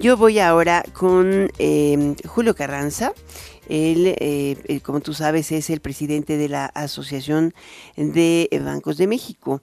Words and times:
Yo 0.00 0.18
voy 0.18 0.38
ahora 0.40 0.82
con 0.92 1.48
eh, 1.58 2.14
Julio 2.26 2.54
Carranza. 2.54 3.12
Él, 3.68 4.14
eh, 4.20 4.80
como 4.84 5.00
tú 5.00 5.14
sabes, 5.14 5.50
es 5.52 5.70
el 5.70 5.80
presidente 5.80 6.36
de 6.36 6.48
la 6.48 6.66
Asociación 6.66 7.52
de 7.96 8.48
Bancos 8.62 8.98
de 8.98 9.06
México. 9.06 9.60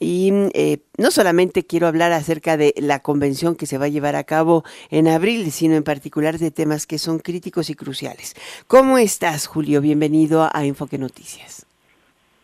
Y 0.00 0.32
eh, 0.54 0.78
no 0.96 1.10
solamente 1.10 1.66
quiero 1.66 1.86
hablar 1.86 2.12
acerca 2.12 2.56
de 2.56 2.72
la 2.78 3.00
convención 3.00 3.56
que 3.56 3.66
se 3.66 3.76
va 3.76 3.84
a 3.84 3.88
llevar 3.88 4.16
a 4.16 4.24
cabo 4.24 4.64
en 4.90 5.06
abril, 5.06 5.50
sino 5.50 5.74
en 5.74 5.84
particular 5.84 6.38
de 6.38 6.50
temas 6.50 6.86
que 6.86 6.98
son 6.98 7.18
críticos 7.18 7.68
y 7.68 7.74
cruciales. 7.74 8.34
¿Cómo 8.66 8.96
estás, 8.96 9.46
Julio? 9.46 9.82
Bienvenido 9.82 10.48
a 10.50 10.64
Enfoque 10.64 10.98
Noticias. 10.98 11.66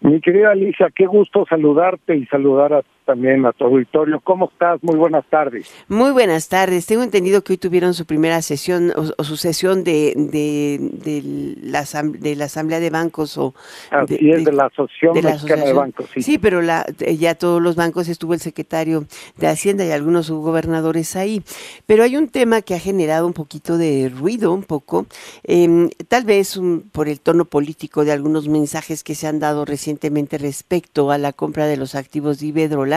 Mi 0.02 0.20
querida 0.20 0.50
Alicia, 0.50 0.88
qué 0.94 1.06
gusto 1.06 1.44
saludarte 1.48 2.16
y 2.16 2.26
saludar 2.26 2.72
a 2.72 2.82
también 3.04 3.44
a 3.46 3.52
tu 3.52 3.64
auditorio. 3.64 4.20
¿Cómo 4.20 4.50
estás? 4.52 4.82
Muy 4.82 4.96
buenas 4.96 5.24
tardes. 5.26 5.72
Muy 5.88 6.12
buenas 6.12 6.48
tardes. 6.48 6.86
Tengo 6.86 7.02
entendido 7.02 7.42
que 7.42 7.54
hoy 7.54 7.58
tuvieron 7.58 7.94
su 7.94 8.06
primera 8.06 8.40
sesión 8.42 8.92
o, 8.96 9.24
su 9.24 9.36
sesión 9.36 9.84
de, 9.84 10.14
de, 10.16 11.56
la, 11.62 11.84
de 12.02 12.36
la 12.36 12.44
Asamblea 12.44 12.80
de 12.80 12.90
Bancos. 12.90 13.36
o 13.38 13.54
Así 13.90 14.30
es, 14.30 14.44
de 14.44 14.52
la 14.52 14.66
Asociación 14.66 15.14
de 15.14 15.22
Mexicana 15.22 15.64
de 15.64 15.72
Bancos. 15.72 16.10
Sí, 16.14 16.22
sí 16.22 16.38
pero 16.38 16.62
la, 16.62 16.86
ya 17.18 17.34
todos 17.34 17.60
los 17.60 17.76
bancos 17.76 18.08
estuvo 18.08 18.34
el 18.34 18.40
secretario 18.40 19.04
de 19.36 19.46
Hacienda 19.48 19.84
y 19.84 19.90
algunos 19.90 20.26
subgobernadores 20.26 21.16
ahí. 21.16 21.42
Pero 21.86 22.04
hay 22.04 22.16
un 22.16 22.28
tema 22.28 22.62
que 22.62 22.74
ha 22.74 22.80
generado 22.80 23.26
un 23.26 23.32
poquito 23.32 23.78
de 23.78 24.08
ruido, 24.14 24.52
un 24.52 24.62
poco, 24.62 25.06
em, 25.44 25.90
tal 26.08 26.24
vez 26.24 26.60
por 26.92 27.08
el 27.08 27.20
tono 27.20 27.44
político 27.44 28.04
de 28.04 28.12
algunos 28.12 28.48
mensajes 28.48 29.04
que 29.04 29.14
se 29.14 29.26
han 29.26 29.38
dado 29.40 29.64
recientemente 29.64 30.38
respecto 30.38 31.10
a 31.10 31.18
la 31.18 31.32
compra 31.32 31.66
de 31.66 31.76
los 31.76 31.94
activos 31.94 32.40
de 32.40 32.46
Iberdrola 32.46 32.89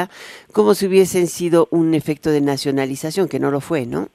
como 0.52 0.74
si 0.74 0.88
hubiesen 0.88 1.28
sido 1.28 1.68
un 1.72 1.94
efecto 1.94 2.30
de 2.30 2.42
nacionalización, 2.42 3.28
que 3.28 3.40
no 3.40 3.52
lo 3.52 3.62
fue, 3.62 3.86
¿no? 3.86 4.10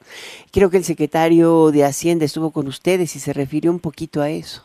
Creo 0.51 0.69
que 0.69 0.77
el 0.77 0.83
secretario 0.83 1.71
de 1.71 1.83
Hacienda 1.83 2.25
estuvo 2.25 2.51
con 2.51 2.67
ustedes 2.67 3.15
y 3.15 3.19
se 3.19 3.33
refirió 3.33 3.71
un 3.71 3.79
poquito 3.79 4.21
a 4.21 4.29
eso. 4.29 4.63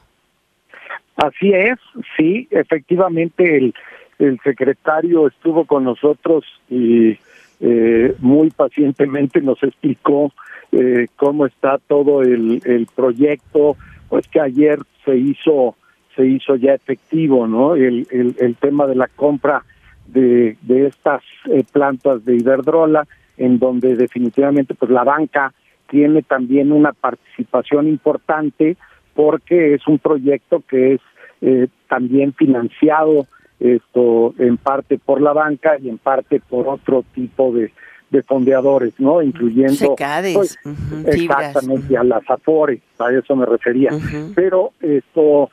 Así 1.17 1.53
es, 1.53 1.79
sí, 2.17 2.49
efectivamente 2.51 3.57
el, 3.57 3.75
el 4.19 4.41
secretario 4.43 5.29
estuvo 5.29 5.65
con 5.65 5.85
nosotros 5.85 6.45
y 6.69 7.17
eh, 7.61 8.15
muy 8.19 8.51
pacientemente 8.51 9.41
nos 9.41 9.63
explicó 9.63 10.33
eh, 10.73 11.07
cómo 11.17 11.47
está 11.47 11.79
todo 11.79 12.23
el, 12.23 12.61
el 12.65 12.87
proyecto, 12.95 13.77
pues 14.09 14.27
que 14.27 14.41
ayer 14.41 14.81
se 15.05 15.17
hizo 15.17 15.77
se 16.17 16.27
hizo 16.27 16.55
ya 16.57 16.75
efectivo, 16.75 17.47
¿no? 17.47 17.75
El, 17.75 18.07
el, 18.11 18.37
el 18.39 18.55
tema 18.57 18.87
de 18.87 18.95
la 18.95 19.09
compra 19.09 19.65
de, 20.07 20.57
de 20.63 20.87
estas 20.87 21.23
eh, 21.51 21.65
plantas 21.73 22.25
de 22.25 22.37
Iberdrola, 22.37 23.07
en 23.37 23.59
donde 23.59 23.97
definitivamente 23.97 24.75
pues 24.75 24.91
la 24.91 25.05
banca 25.05 25.53
tiene 25.89 26.23
también 26.23 26.73
una 26.73 26.93
participación 26.93 27.89
importante 27.89 28.77
porque 29.15 29.75
es 29.75 29.87
un 29.87 29.99
proyecto 29.99 30.63
que 30.69 30.95
es 30.95 31.01
eh, 31.41 31.69
también 31.89 32.33
financiado 32.33 33.27
esto 33.61 34.35
en 34.39 34.57
parte 34.57 34.99
por 34.99 35.21
la 35.21 35.33
banca 35.33 35.79
y 35.79 35.89
en 35.89 35.99
parte 35.99 36.41
por 36.41 36.69
otro 36.69 37.05
tipo 37.15 37.53
de, 37.53 37.73
de 38.11 38.23
fondeadores, 38.23 38.99
¿no? 38.99 39.23
Incluyendo 39.23 39.97
pues, 40.35 40.59
exactamente 41.07 41.97
a 41.97 42.05
las 42.05 42.29
Afores, 42.29 42.81
a 42.99 43.13
eso 43.13 43.37
me 43.37 43.47
refería. 43.47 43.91
Pero 44.35 44.73
esto 44.81 45.51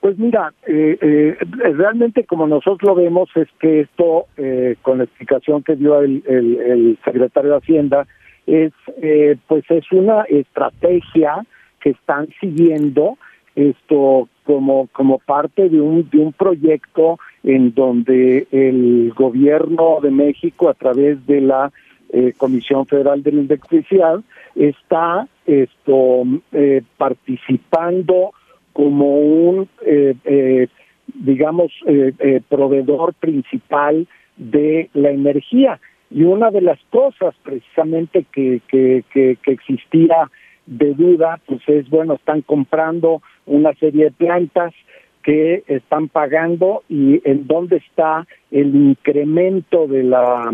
pues 0.00 0.16
mira, 0.16 0.52
eh, 0.66 0.96
eh, 1.00 1.36
realmente 1.74 2.24
como 2.24 2.46
nosotros 2.46 2.82
lo 2.82 2.94
vemos 2.94 3.28
es 3.34 3.48
que 3.58 3.80
esto, 3.80 4.26
eh, 4.36 4.76
con 4.82 4.98
la 4.98 5.04
explicación 5.04 5.62
que 5.62 5.76
dio 5.76 6.00
el, 6.00 6.22
el, 6.26 6.98
secretario 7.04 7.50
de 7.50 7.56
Hacienda, 7.56 8.06
es 8.46 8.72
eh, 9.02 9.36
pues 9.46 9.64
es 9.70 9.90
una 9.90 10.22
estrategia 10.22 11.44
que 11.80 11.90
están 11.90 12.28
siguiendo 12.40 13.18
esto 13.56 14.28
como 14.44 14.88
como 14.92 15.18
parte 15.18 15.68
de 15.68 15.80
un 15.80 16.08
de 16.08 16.18
un 16.18 16.32
proyecto 16.32 17.18
en 17.42 17.74
donde 17.74 18.46
el 18.52 19.12
gobierno 19.14 19.98
de 20.00 20.10
México 20.10 20.68
a 20.68 20.74
través 20.74 21.26
de 21.26 21.40
la 21.40 21.72
eh, 22.10 22.32
Comisión 22.36 22.86
Federal 22.86 23.22
de 23.22 23.32
la 23.32 23.40
Electricidad 23.42 24.20
está 24.54 25.26
esto 25.44 26.22
eh, 26.52 26.82
participando 26.96 28.32
como 28.78 29.18
un, 29.18 29.68
eh, 29.84 30.14
eh, 30.24 30.68
digamos, 31.12 31.72
eh, 31.84 32.40
proveedor 32.48 33.12
principal 33.14 34.06
de 34.36 34.88
la 34.94 35.10
energía. 35.10 35.80
Y 36.12 36.22
una 36.22 36.52
de 36.52 36.60
las 36.60 36.78
cosas 36.88 37.34
precisamente 37.42 38.24
que, 38.32 38.60
que, 38.68 39.02
que, 39.12 39.36
existía 39.50 40.30
de 40.66 40.94
duda, 40.94 41.40
pues 41.44 41.60
es, 41.66 41.90
bueno, 41.90 42.14
están 42.14 42.42
comprando 42.42 43.20
una 43.46 43.74
serie 43.74 44.04
de 44.04 44.10
plantas 44.12 44.72
que 45.24 45.64
están 45.66 46.06
pagando 46.06 46.84
y 46.88 47.20
en 47.28 47.48
dónde 47.48 47.78
está 47.78 48.28
el 48.52 48.76
incremento 48.76 49.88
de 49.88 50.04
la 50.04 50.52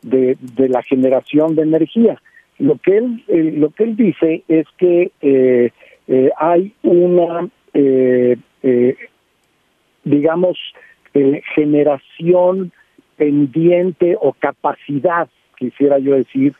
de, 0.00 0.38
de 0.40 0.68
la 0.70 0.82
generación 0.82 1.56
de 1.56 1.62
energía. 1.62 2.22
Lo 2.58 2.78
que 2.78 2.96
él 2.96 3.22
lo 3.60 3.68
que 3.68 3.84
él 3.84 3.96
dice 3.96 4.44
es 4.48 4.66
que 4.78 5.12
eh, 6.08 6.30
hay 6.38 6.72
una 6.82 7.48
eh, 7.78 8.36
eh, 8.62 8.96
digamos, 10.04 10.56
eh, 11.12 11.42
generación 11.54 12.72
pendiente 13.16 14.16
o 14.20 14.32
capacidad, 14.32 15.28
quisiera 15.58 15.98
yo 15.98 16.14
decir, 16.14 16.54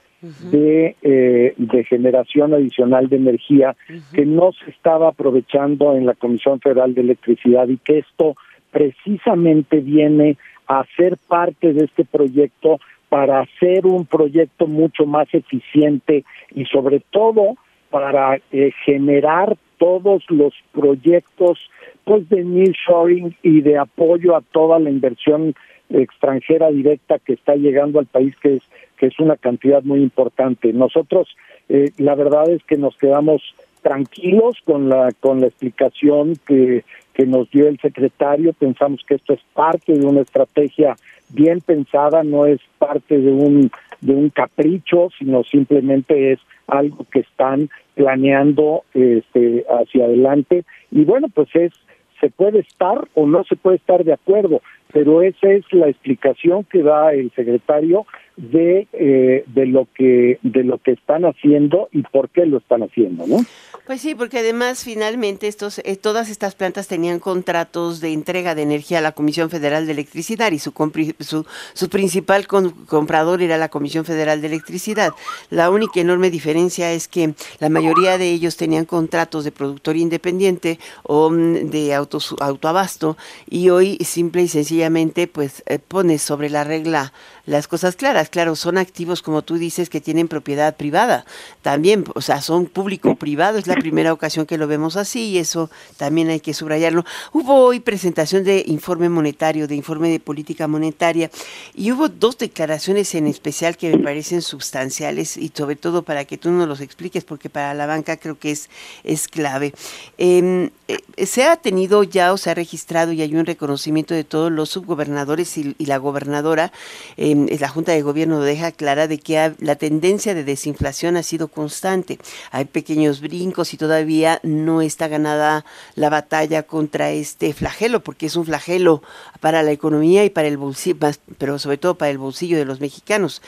de, 0.50 0.96
eh, 1.02 1.54
de 1.56 1.84
generación 1.84 2.52
adicional 2.52 3.08
de 3.08 3.16
energía 3.16 3.76
que 4.12 4.26
no 4.26 4.50
se 4.52 4.70
estaba 4.70 5.08
aprovechando 5.08 5.94
en 5.94 6.06
la 6.06 6.14
Comisión 6.14 6.58
Federal 6.60 6.94
de 6.94 7.02
Electricidad 7.02 7.68
y 7.68 7.76
que 7.76 7.98
esto 7.98 8.34
precisamente 8.72 9.80
viene 9.80 10.36
a 10.66 10.84
ser 10.96 11.16
parte 11.28 11.72
de 11.72 11.84
este 11.84 12.04
proyecto 12.04 12.80
para 13.08 13.40
hacer 13.40 13.86
un 13.86 14.04
proyecto 14.04 14.66
mucho 14.66 15.06
más 15.06 15.32
eficiente 15.32 16.24
y 16.54 16.64
sobre 16.64 17.00
todo 17.10 17.56
para 17.90 18.40
eh, 18.50 18.72
generar 18.84 19.56
todos 19.78 20.24
los 20.28 20.54
proyectos 20.72 21.58
pues 22.04 22.28
de 22.28 22.44
nearshoring 22.44 23.34
y 23.42 23.60
de 23.62 23.78
apoyo 23.78 24.36
a 24.36 24.42
toda 24.42 24.78
la 24.78 24.90
inversión 24.90 25.54
extranjera 25.90 26.70
directa 26.70 27.18
que 27.18 27.34
está 27.34 27.54
llegando 27.54 27.98
al 27.98 28.06
país 28.06 28.34
que 28.42 28.56
es 28.56 28.62
que 28.96 29.06
es 29.06 29.18
una 29.20 29.36
cantidad 29.36 29.82
muy 29.82 30.00
importante. 30.00 30.72
Nosotros 30.72 31.28
eh, 31.68 31.90
la 31.98 32.14
verdad 32.14 32.48
es 32.50 32.62
que 32.64 32.76
nos 32.76 32.96
quedamos 32.96 33.42
tranquilos 33.86 34.56
con 34.64 34.88
la 34.88 35.12
con 35.20 35.40
la 35.40 35.46
explicación 35.46 36.34
que 36.46 36.84
que 37.14 37.24
nos 37.24 37.48
dio 37.50 37.68
el 37.68 37.78
secretario 37.78 38.52
pensamos 38.52 39.00
que 39.06 39.14
esto 39.14 39.34
es 39.34 39.40
parte 39.54 39.92
de 39.92 40.04
una 40.04 40.22
estrategia 40.22 40.96
bien 41.28 41.60
pensada 41.60 42.24
no 42.24 42.46
es 42.46 42.60
parte 42.78 43.18
de 43.18 43.30
un 43.30 43.70
de 44.00 44.12
un 44.12 44.30
capricho 44.30 45.08
sino 45.18 45.44
simplemente 45.44 46.32
es 46.32 46.40
algo 46.66 47.06
que 47.10 47.20
están 47.20 47.70
planeando 47.94 48.84
este, 48.94 49.64
hacia 49.68 50.04
adelante. 50.04 50.64
Y 50.90 51.04
bueno, 51.04 51.28
pues 51.28 51.48
es 51.54 51.72
se 52.20 52.30
puede 52.30 52.60
estar 52.60 53.06
o 53.14 53.26
no 53.26 53.44
se 53.44 53.56
puede 53.56 53.76
estar 53.76 54.02
de 54.02 54.14
acuerdo, 54.14 54.62
pero 54.90 55.20
esa 55.20 55.52
es 55.52 55.70
la 55.70 55.88
explicación 55.88 56.64
que 56.64 56.82
da 56.82 57.12
el 57.12 57.30
secretario 57.32 58.06
de 58.36 58.86
eh, 58.92 59.44
de 59.46 59.66
lo 59.66 59.88
que 59.94 60.38
de 60.42 60.64
lo 60.64 60.78
que 60.78 60.92
están 60.92 61.24
haciendo 61.24 61.88
y 61.92 62.02
por 62.02 62.28
qué 62.28 62.44
lo 62.46 62.58
están 62.58 62.82
haciendo, 62.82 63.26
¿no? 63.26 63.38
Pues 63.86 64.00
sí, 64.00 64.16
porque 64.16 64.40
además 64.40 64.82
finalmente 64.82 65.46
estos 65.46 65.78
eh, 65.78 65.96
todas 65.96 66.28
estas 66.28 66.56
plantas 66.56 66.88
tenían 66.88 67.20
contratos 67.20 68.00
de 68.00 68.12
entrega 68.12 68.56
de 68.56 68.62
energía 68.62 68.98
a 68.98 69.00
la 69.00 69.12
Comisión 69.12 69.48
Federal 69.48 69.86
de 69.86 69.92
Electricidad 69.92 70.50
y 70.50 70.58
su 70.58 70.72
su, 71.20 71.46
su 71.72 71.88
principal 71.88 72.46
comprador 72.48 73.42
era 73.42 73.58
la 73.58 73.68
Comisión 73.68 74.04
Federal 74.04 74.40
de 74.40 74.48
Electricidad. 74.48 75.12
La 75.50 75.70
única 75.70 76.00
enorme 76.00 76.30
diferencia 76.30 76.92
es 76.92 77.06
que 77.06 77.34
la 77.60 77.68
mayoría 77.68 78.18
de 78.18 78.30
ellos 78.30 78.56
tenían 78.56 78.86
contratos 78.86 79.44
de 79.44 79.52
productor 79.52 79.96
independiente 79.96 80.78
o 81.04 81.30
mm, 81.30 81.70
de 81.70 81.94
auto, 81.94 82.18
autoabasto 82.40 83.16
y 83.48 83.70
hoy 83.70 83.98
simple 83.98 84.42
y 84.42 84.48
sencillamente 84.48 85.28
pues 85.28 85.62
eh, 85.66 85.78
pone 85.78 86.18
sobre 86.18 86.50
la 86.50 86.64
regla 86.64 87.12
las 87.46 87.68
cosas 87.68 87.96
claras. 87.96 88.25
Claro, 88.30 88.56
son 88.56 88.78
activos, 88.78 89.22
como 89.22 89.42
tú 89.42 89.56
dices, 89.56 89.88
que 89.88 90.00
tienen 90.00 90.28
propiedad 90.28 90.76
privada. 90.76 91.24
También, 91.62 92.04
o 92.14 92.20
sea, 92.20 92.40
son 92.42 92.66
público-privado. 92.66 93.58
Es 93.58 93.66
la 93.66 93.76
primera 93.76 94.12
ocasión 94.12 94.46
que 94.46 94.58
lo 94.58 94.66
vemos 94.66 94.96
así 94.96 95.30
y 95.30 95.38
eso 95.38 95.70
también 95.96 96.28
hay 96.28 96.40
que 96.40 96.54
subrayarlo. 96.54 97.04
Hubo 97.32 97.54
hoy 97.54 97.80
presentación 97.80 98.44
de 98.44 98.64
informe 98.66 99.08
monetario, 99.08 99.68
de 99.68 99.74
informe 99.74 100.08
de 100.10 100.20
política 100.20 100.68
monetaria 100.68 101.30
y 101.74 101.92
hubo 101.92 102.08
dos 102.08 102.38
declaraciones 102.38 103.14
en 103.14 103.26
especial 103.26 103.76
que 103.76 103.90
me 103.90 104.02
parecen 104.02 104.42
sustanciales 104.42 105.36
y 105.36 105.50
sobre 105.54 105.76
todo 105.76 106.02
para 106.02 106.24
que 106.24 106.38
tú 106.38 106.50
nos 106.50 106.68
los 106.68 106.80
expliques, 106.80 107.24
porque 107.24 107.50
para 107.50 107.74
la 107.74 107.86
banca 107.86 108.16
creo 108.16 108.38
que 108.38 108.50
es, 108.50 108.68
es 109.04 109.28
clave. 109.28 109.72
Em, 110.18 110.70
eh, 110.88 110.98
se 111.24 111.44
ha 111.44 111.56
tenido 111.56 112.02
ya 112.02 112.32
o 112.32 112.36
se 112.36 112.50
ha 112.50 112.54
registrado 112.54 113.12
y 113.12 113.22
hay 113.22 113.34
un 113.34 113.46
reconocimiento 113.46 114.14
de 114.14 114.24
todos 114.24 114.52
los 114.52 114.68
subgobernadores 114.70 115.56
y, 115.56 115.74
la 115.78 115.98
gobernadora. 115.98 116.72
Em, 117.16 117.46
la 117.58 117.68
Junta 117.68 117.92
de 117.92 118.02
Gobierno 118.02 118.40
deja 118.40 118.72
clara 118.72 119.08
de 119.08 119.18
que 119.18 119.54
la 119.58 119.76
tendencia 119.76 120.34
de 120.34 120.44
desinflación 120.44 121.16
ha 121.16 121.22
sido 121.22 121.48
constante. 121.48 122.18
Hay 122.50 122.66
pequeños 122.66 123.20
brincos 123.20 123.72
y 123.72 123.76
todavía 123.76 124.40
no 124.42 124.82
está 124.82 125.08
ganada 125.08 125.64
la 125.94 126.10
batalla 126.10 126.64
contra 126.64 127.10
este 127.10 127.54
flagelo, 127.54 128.00
porque 128.00 128.26
es 128.26 128.36
un 128.36 128.44
flagelo 128.44 129.02
para 129.40 129.62
la 129.62 129.72
economía 129.72 130.24
y 130.24 130.30
para 130.30 130.48
el 130.48 130.56
bolsillo, 130.56 130.98
pero 131.38 131.58
sobre 131.58 131.78
todo 131.78 131.94
para 131.96 132.10
el 132.10 132.18
bolsillo 132.18 132.58
de 132.58 132.64
los 132.64 132.80
mexicanos. 132.80 133.42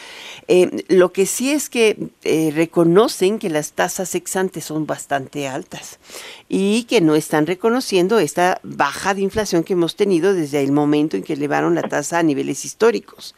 Em, 0.46 0.70
lo 0.88 1.12
que 1.12 1.26
sí 1.26 1.50
es 1.50 1.68
que 1.68 2.10
eh, 2.24 2.52
reconocen 2.54 3.38
que 3.38 3.50
las 3.50 3.72
tasas 3.72 4.14
exantes 4.14 4.64
son 4.64 4.86
bastante 4.86 5.48
altas 5.48 5.98
y 6.48 6.84
que 6.84 7.00
no 7.00 7.14
están 7.14 7.46
reconociendo 7.58 8.20
esta 8.20 8.60
baja 8.62 9.14
de 9.14 9.22
inflación 9.22 9.64
que 9.64 9.72
hemos 9.72 9.96
tenido 9.96 10.32
desde 10.32 10.62
el 10.62 10.70
momento 10.70 11.16
en 11.16 11.24
que 11.24 11.32
elevaron 11.32 11.74
la 11.74 11.82
tasa 11.82 12.20
a 12.20 12.22
niveles 12.22 12.64
históricos. 12.64 13.34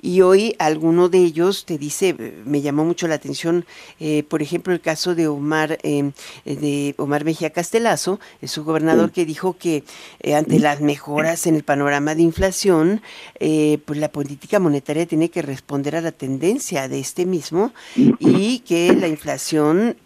Y 0.00 0.22
hoy 0.22 0.56
alguno 0.58 1.10
de 1.10 1.18
ellos 1.18 1.66
te 1.66 1.76
dice, 1.76 2.14
me 2.46 2.62
llamó 2.62 2.86
mucho 2.86 3.06
la 3.08 3.16
atención, 3.16 3.66
eh, 4.00 4.22
por 4.22 4.40
ejemplo, 4.40 4.72
el 4.72 4.80
caso 4.80 5.14
de 5.14 5.28
Omar, 5.28 5.78
eh, 5.82 6.12
de 6.46 6.94
Omar 6.96 7.26
Mejía 7.26 7.50
Castelazo, 7.50 8.20
su 8.42 8.64
gobernador, 8.64 9.12
que 9.12 9.26
dijo 9.26 9.58
que 9.58 9.84
eh, 10.20 10.34
ante 10.34 10.58
las 10.60 10.80
mejoras 10.80 11.46
en 11.46 11.54
el 11.54 11.62
panorama 11.62 12.14
de 12.14 12.22
inflación, 12.22 13.02
pues 13.38 13.98
la 13.98 14.10
política 14.10 14.60
monetaria 14.60 15.04
tiene 15.04 15.28
que 15.28 15.42
responder 15.42 15.94
a 15.94 16.00
la 16.00 16.12
tendencia 16.12 16.88
de 16.88 17.00
este 17.00 17.26
mismo 17.26 17.72
y 18.18 18.60
que 18.60 18.94
la 18.94 19.08
inflación 19.08 19.96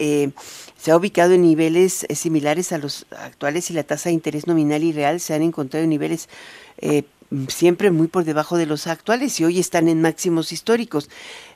se 0.83 0.91
ha 0.91 0.97
ubicado 0.97 1.35
en 1.35 1.43
niveles 1.43 2.05
similares 2.13 2.73
a 2.73 2.79
los 2.79 3.07
actuales 3.17 3.71
y 3.71 3.73
la 3.73 3.85
tasa 3.85 4.09
de 4.09 4.15
interés 4.15 4.49
nominal 4.49 4.83
y 4.83 4.91
real 4.91 5.21
se 5.21 5.33
han 5.33 5.43
encontrado 5.43 5.85
en 5.85 5.91
niveles 5.91 6.29
eh, 6.79 7.05
siempre 7.47 7.93
muy 7.93 8.09
por 8.09 8.25
debajo 8.25 8.57
de 8.57 8.67
los 8.67 8.89
actuales 8.89 9.39
y 9.39 9.45
hoy 9.45 9.61
están 9.61 9.87
en 9.87 10.03
máximos 10.03 10.51
históricos. 10.51 11.09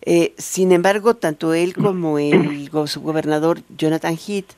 Eh, 0.03 0.33
sin 0.39 0.71
embargo, 0.71 1.17
tanto 1.17 1.55
él 1.55 1.75
como 1.75 2.21
el 2.21 2.71
subgobernador 2.87 3.63
Jonathan 3.77 4.17
Heath 4.17 4.53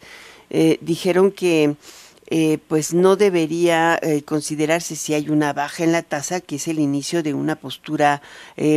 eh, 0.50 0.76
dijeron 0.82 1.32
que 1.32 1.75
eh, 2.30 2.58
pues 2.69 2.94
no 2.94 3.16
debería 3.16 3.98
considerarse 4.25 4.96
si 4.96 5.14
hay 5.14 5.28
una 5.28 5.52
baja 5.52 5.84
en 5.84 5.92
la 5.92 6.02
tasa, 6.02 6.40
que 6.40 6.56
es 6.56 6.69
el 6.69 6.78
inicio 6.78 7.22
de 7.22 7.34
una 7.34 7.56
postura 7.56 8.22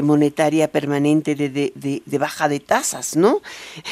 monetaria 0.03 0.68
permanente 0.69 1.36
de, 1.36 1.50
de, 1.50 2.01
de, 2.06 2.18
baja 2.18 2.48
de 2.48 2.59
tasas, 2.59 3.15
¿no? 3.15 3.42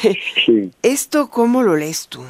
¿Esto 0.82 1.28
cómo 1.30 1.62
lo 1.62 1.76
lees 1.76 2.08
tú? 2.08 2.20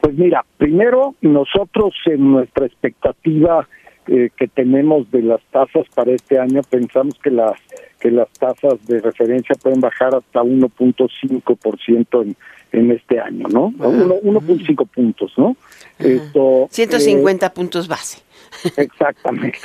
Pues 0.00 0.14
mira, 0.16 0.44
primero 0.56 1.14
nosotros 1.20 1.94
en 2.06 2.32
nuestra 2.32 2.66
expectativa 2.66 3.68
eh, 4.06 4.30
que 4.36 4.48
tenemos 4.48 5.10
de 5.10 5.22
las 5.22 5.40
tasas 5.52 5.86
para 5.94 6.12
este 6.12 6.38
año, 6.38 6.62
pensamos 6.68 7.14
que 7.22 7.30
las 7.30 7.52
que 8.00 8.10
las 8.10 8.28
tasas 8.30 8.84
de 8.86 8.98
referencia 8.98 9.54
pueden 9.62 9.80
bajar 9.80 10.14
hasta 10.14 10.40
1.5% 10.40 12.22
en, 12.22 12.34
en 12.72 12.90
este 12.92 13.20
año, 13.20 13.46
¿no? 13.48 13.70
1.5 13.72 14.88
puntos, 14.88 15.32
¿no? 15.36 15.56
Esto, 15.98 16.68
150 16.70 17.46
eh, 17.46 17.50
puntos 17.50 17.88
base. 17.88 18.22
Exactamente, 18.76 19.58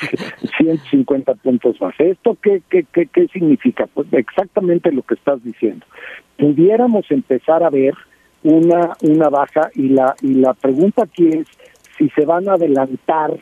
150 0.57 1.33
puntos 1.35 1.79
base. 1.79 2.11
¿Esto 2.11 2.37
qué, 2.41 2.61
qué, 2.69 2.85
qué, 2.91 3.07
qué 3.07 3.27
significa? 3.27 3.87
Pues 3.87 4.07
exactamente 4.11 4.91
lo 4.91 5.01
que 5.01 5.15
estás 5.15 5.43
diciendo. 5.43 5.85
Pudiéramos 6.37 7.09
empezar 7.09 7.63
a 7.63 7.69
ver 7.69 7.93
una, 8.43 8.95
una 9.01 9.29
baja 9.29 9.69
y 9.73 9.89
la, 9.89 10.15
y 10.21 10.35
la 10.35 10.53
pregunta 10.53 11.03
aquí 11.03 11.27
es 11.29 11.47
si 11.97 12.09
se 12.09 12.25
van 12.25 12.47
a 12.47 12.53
adelantar 12.53 13.37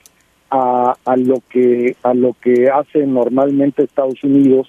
a, 0.50 0.95
a 1.04 1.18
lo 1.18 1.42
que 1.50 1.95
a 2.04 2.13
lo 2.13 2.36
que 2.39 2.69
hace 2.69 3.06
normalmente 3.06 3.83
Estados 3.83 4.24
Unidos 4.24 4.68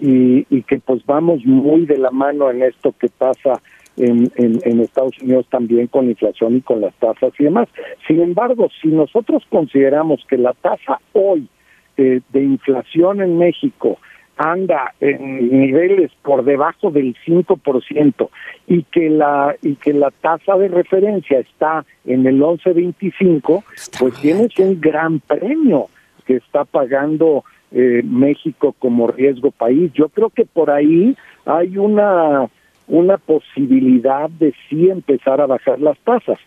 y, 0.00 0.46
y, 0.48 0.62
que 0.62 0.78
pues 0.78 1.04
vamos 1.04 1.44
muy 1.44 1.84
de 1.84 1.98
la 1.98 2.10
mano 2.10 2.50
en 2.50 2.62
esto 2.62 2.94
que 2.98 3.08
pasa 3.08 3.60
en, 3.98 4.30
en, 4.36 4.80
Estados 4.80 5.18
Unidos 5.20 5.46
también 5.50 5.86
con 5.88 6.06
la 6.06 6.12
inflación 6.12 6.56
y 6.56 6.60
con 6.60 6.80
las 6.80 6.94
tasas 6.94 7.32
y 7.38 7.44
demás. 7.44 7.68
Sin 8.06 8.20
embargo, 8.20 8.68
si 8.80 8.88
nosotros 8.88 9.42
consideramos 9.50 10.24
que 10.28 10.38
la 10.38 10.52
tasa 10.54 11.00
hoy 11.12 11.48
eh, 11.96 12.20
de 12.32 12.42
inflación 12.42 13.20
en 13.20 13.38
México 13.38 13.98
anda 14.36 14.94
en 15.00 15.50
niveles 15.50 16.12
por 16.22 16.44
debajo 16.44 16.90
del 16.92 17.16
5% 17.26 18.28
y 18.68 18.84
que 18.84 19.10
la 19.10 19.56
y 19.62 19.74
que 19.74 19.92
la 19.92 20.12
tasa 20.12 20.56
de 20.56 20.68
referencia 20.68 21.40
está 21.40 21.84
en 22.06 22.24
el 22.26 22.40
11.25, 22.40 23.64
pues 23.98 24.14
tienes 24.20 24.56
un 24.58 24.80
gran 24.80 25.18
premio 25.18 25.88
que 26.24 26.36
está 26.36 26.64
pagando 26.64 27.42
eh, 27.72 28.02
México 28.04 28.76
como 28.78 29.08
riesgo 29.08 29.50
país. 29.50 29.92
Yo 29.92 30.08
creo 30.08 30.30
que 30.30 30.44
por 30.44 30.70
ahí 30.70 31.16
hay 31.44 31.76
una 31.76 32.48
una 32.88 33.18
posibilidad 33.18 34.30
de 34.30 34.54
sí 34.68 34.88
empezar 34.88 35.40
a 35.40 35.46
bajar 35.46 35.80
las 35.80 35.98
tasas. 36.00 36.38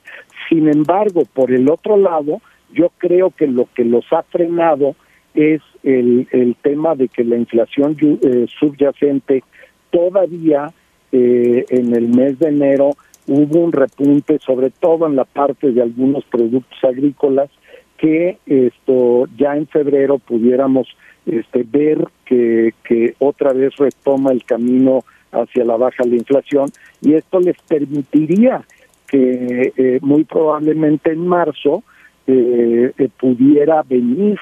Sin 0.49 0.67
embargo, 0.67 1.23
por 1.33 1.51
el 1.51 1.69
otro 1.69 1.97
lado, 1.97 2.41
yo 2.73 2.91
creo 2.97 3.31
que 3.31 3.47
lo 3.47 3.67
que 3.75 3.85
los 3.85 4.05
ha 4.11 4.23
frenado 4.23 4.95
es 5.33 5.61
el, 5.83 6.27
tema 6.61 6.95
de 6.95 7.07
que 7.07 7.23
la 7.23 7.38
inflación 7.38 7.95
eh, 8.01 8.45
subyacente 8.59 9.43
todavía 9.89 10.71
eh, 11.11 11.65
en 11.69 11.95
el 11.95 12.09
mes 12.09 12.39
de 12.39 12.49
enero 12.49 12.91
hubo 13.27 13.59
un 13.59 13.71
repunte, 13.71 14.39
sobre 14.39 14.71
todo 14.71 15.07
en 15.07 15.15
la 15.15 15.25
parte 15.25 15.71
de 15.71 15.81
algunos 15.81 16.25
productos 16.25 16.77
agrícolas, 16.83 17.49
que 17.97 18.38
esto 18.45 19.25
ya 19.38 19.55
en 19.55 19.67
febrero 19.67 20.17
pudiéramos 20.17 20.88
este, 21.25 21.63
ver 21.63 22.07
que 22.25 22.73
otra 23.19 23.53
vez 23.53 23.75
retoma 23.75 24.31
el 24.31 24.43
camino 24.43 25.03
hacia 25.31 25.66
la 25.66 25.78
baja 25.78 26.04
la 26.06 26.16
inflación 26.16 26.69
y 27.01 27.13
esto 27.13 27.39
les 27.39 27.57
permitiría 27.68 28.63
que 29.07 29.74
eh, 29.75 30.00
muy 30.01 30.24
probablemente 30.24 31.12
en 31.12 31.28
marzo 31.28 31.83
eh, 32.28 32.92
pudiera 33.19 33.83
venir 33.83 34.39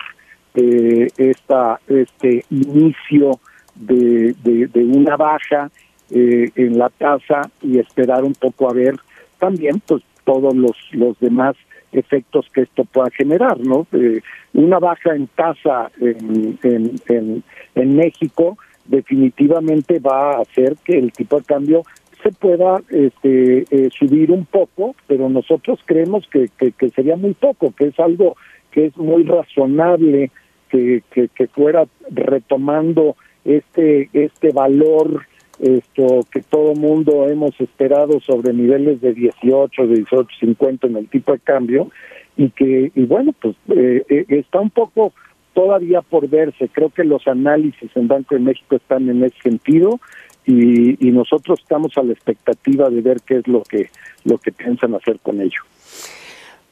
eh, 0.55 1.07
esta, 1.17 1.79
este 1.87 2.43
inicio 2.49 3.39
de, 3.75 4.33
de, 4.43 4.83
una 4.83 5.15
baja 5.15 5.69
eh, 6.09 6.49
en 6.55 6.77
la 6.77 6.89
tasa 6.89 7.41
y 7.61 7.77
esperar 7.77 8.23
un 8.23 8.33
poco 8.33 8.69
a 8.69 8.73
ver 8.73 8.95
también 9.37 9.79
pues 9.85 10.03
todos 10.25 10.55
los, 10.55 10.75
los 10.91 11.19
demás 11.19 11.55
efectos 11.91 12.47
que 12.53 12.61
esto 12.61 12.83
pueda 12.83 13.09
generar, 13.11 13.59
¿no? 13.59 13.87
Eh, 13.93 14.21
una 14.53 14.79
baja 14.79 15.15
en 15.15 15.27
tasa 15.27 15.91
en, 16.01 16.57
en, 16.63 17.43
en, 17.75 17.95
México 17.95 18.57
definitivamente 18.89 19.99
va 19.99 20.33
a 20.33 20.41
hacer 20.41 20.75
que 20.83 20.97
el 20.97 21.11
tipo 21.11 21.37
de 21.37 21.45
cambio 21.45 21.83
se 22.23 22.31
pueda 22.31 22.81
este, 22.89 23.65
eh, 23.69 23.89
subir 23.97 24.31
un 24.31 24.45
poco, 24.45 24.95
pero 25.07 25.29
nosotros 25.29 25.79
creemos 25.85 26.27
que, 26.29 26.49
que, 26.57 26.73
que, 26.73 26.89
sería 26.89 27.15
muy 27.15 27.33
poco, 27.33 27.71
que 27.71 27.85
es 27.85 27.99
algo 27.99 28.35
que 28.71 28.87
es 28.87 28.97
muy 28.97 29.23
razonable 29.23 30.31
que, 30.69 31.01
que, 31.11 31.47
fuera 31.47 31.87
retomando 32.11 33.15
este 33.43 34.09
este 34.13 34.51
valor 34.51 35.25
esto 35.59 36.19
que 36.31 36.41
todo 36.41 36.73
mundo 36.75 37.27
hemos 37.27 37.59
esperado 37.59 38.19
sobre 38.21 38.53
niveles 38.53 39.01
de 39.01 39.13
18, 39.13 39.87
de 39.87 39.95
18, 39.95 40.27
50 40.39 40.87
en 40.87 40.97
el 40.97 41.07
tipo 41.09 41.31
de 41.31 41.39
cambio 41.39 41.89
y 42.37 42.51
que 42.51 42.91
y 42.93 43.05
bueno 43.05 43.33
pues 43.41 43.55
eh, 43.69 44.03
eh, 44.09 44.25
está 44.29 44.59
un 44.59 44.69
poco 44.69 45.13
todavía 45.59 46.01
por 46.01 46.29
verse. 46.29 46.69
Creo 46.69 46.89
que 46.89 47.03
los 47.03 47.27
análisis 47.27 47.91
en 47.95 48.07
Banco 48.07 48.35
de 48.35 48.39
México 48.39 48.77
están 48.77 49.09
en 49.09 49.25
ese 49.25 49.35
sentido 49.41 49.99
y, 50.45 51.11
nosotros 51.11 51.59
estamos 51.59 51.97
a 51.97 52.03
la 52.03 52.13
expectativa 52.13 52.89
de 52.89 53.01
ver 53.01 53.17
qué 53.25 53.39
es 53.39 53.47
lo 53.47 53.61
que 53.63 53.89
lo 54.23 54.37
que 54.37 54.53
piensan 54.53 54.95
hacer 54.95 55.19
con 55.19 55.41
ello. 55.41 55.61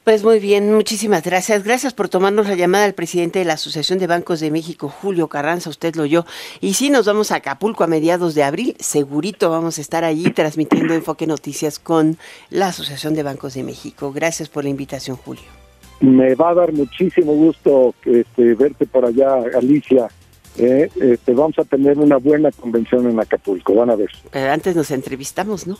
Pues 0.04 0.24
muy 0.24 0.40
bien, 0.40 0.72
muchísimas 0.72 1.22
gracias. 1.22 1.64
Gracias 1.64 1.92
por 1.92 2.08
tomarnos 2.08 2.48
la 2.48 2.54
llamada 2.54 2.86
al 2.86 2.94
presidente 2.94 3.40
de 3.40 3.44
la 3.44 3.54
Asociación 3.54 3.98
de 3.98 4.06
Bancos 4.06 4.40
de 4.40 4.50
México, 4.50 4.88
Julio 4.88 5.28
Carranza, 5.28 5.68
usted 5.68 5.94
lo 5.94 6.04
oyó. 6.04 6.24
Y 6.62 6.72
sí, 6.72 6.88
nos 6.88 7.04
vamos 7.04 7.30
a 7.30 7.36
Acapulco 7.36 7.84
a 7.84 7.88
mediados 7.88 8.34
de 8.34 8.42
abril, 8.42 8.74
segurito 8.80 9.50
vamos 9.50 9.76
a 9.76 9.82
estar 9.82 10.04
allí 10.04 10.30
transmitiendo 10.30 10.94
Enfoque 10.94 11.26
Noticias 11.26 11.78
con 11.78 12.16
la 12.48 12.68
Asociación 12.68 13.12
de 13.12 13.22
Bancos 13.22 13.52
de 13.52 13.64
México. 13.64 14.12
Gracias 14.14 14.48
por 14.48 14.64
la 14.64 14.70
invitación, 14.70 15.18
Julio. 15.18 15.57
Me 16.00 16.34
va 16.34 16.50
a 16.50 16.54
dar 16.54 16.72
muchísimo 16.72 17.32
gusto 17.32 17.94
este, 18.04 18.54
verte 18.54 18.86
por 18.86 19.04
allá, 19.04 19.42
Alicia. 19.56 20.08
Eh, 20.56 20.90
este, 21.00 21.34
vamos 21.34 21.56
a 21.58 21.64
tener 21.64 21.98
una 21.98 22.16
buena 22.16 22.50
convención 22.50 23.08
en 23.08 23.18
Acapulco, 23.20 23.74
van 23.74 23.90
a 23.90 23.96
ver. 23.96 24.10
Pero 24.30 24.50
antes 24.50 24.74
nos 24.74 24.90
entrevistamos, 24.90 25.66
¿no? 25.66 25.78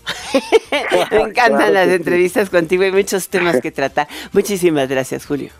Me 1.10 1.20
encantan 1.20 1.74
las 1.74 1.88
entrevistas 1.88 2.48
contigo, 2.48 2.84
y 2.84 2.92
muchos 2.92 3.28
temas 3.28 3.60
que 3.60 3.72
tratar. 3.72 4.06
Muchísimas 4.32 4.88
gracias, 4.88 5.26
Julio. 5.26 5.50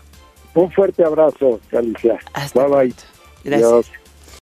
Un 0.53 0.71
fuerte 0.71 1.03
abrazo, 1.03 1.59
Alicia. 1.71 2.17
Hasta 2.33 2.65
bye 2.65 2.87
bye. 2.87 2.95
Gracias. 3.43 3.91